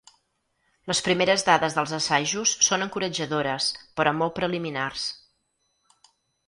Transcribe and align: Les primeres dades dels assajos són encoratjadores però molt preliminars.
Les 0.91 1.01
primeres 1.07 1.43
dades 1.49 1.75
dels 1.79 1.93
assajos 1.99 2.55
són 2.69 2.87
encoratjadores 2.87 3.69
però 4.01 4.17
molt 4.23 4.39
preliminars. 4.43 5.09